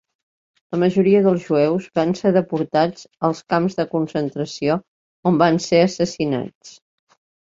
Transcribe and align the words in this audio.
La 0.75 0.77
majoria 0.83 1.19
dels 1.25 1.41
jueus 1.49 1.83
van 1.99 2.13
ser 2.19 2.31
deportats 2.37 3.03
als 3.29 3.41
camps 3.53 3.77
de 3.81 3.85
concentració, 3.91 4.79
on 5.33 5.37
van 5.43 5.61
ser 5.67 5.83
assassinats. 5.91 6.73